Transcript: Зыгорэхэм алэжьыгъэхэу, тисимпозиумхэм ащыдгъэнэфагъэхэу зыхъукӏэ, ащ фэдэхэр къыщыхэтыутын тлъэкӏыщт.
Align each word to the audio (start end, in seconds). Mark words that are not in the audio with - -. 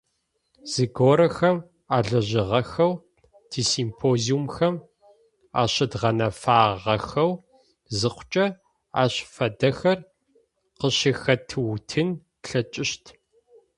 Зыгорэхэм 0.71 1.57
алэжьыгъэхэу, 1.95 2.93
тисимпозиумхэм 3.49 4.75
ащыдгъэнэфагъэхэу 5.61 7.31
зыхъукӏэ, 7.97 8.45
ащ 9.03 9.13
фэдэхэр 9.33 9.99
къыщыхэтыутын 10.79 12.09
тлъэкӏыщт. 12.43 13.03